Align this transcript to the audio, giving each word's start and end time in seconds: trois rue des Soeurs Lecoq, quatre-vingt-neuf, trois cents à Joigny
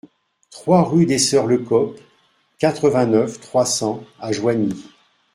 trois 0.49 0.81
rue 0.81 1.05
des 1.05 1.19
Soeurs 1.19 1.45
Lecoq, 1.45 1.95
quatre-vingt-neuf, 2.57 3.39
trois 3.39 3.67
cents 3.67 4.03
à 4.19 4.31
Joigny 4.31 4.73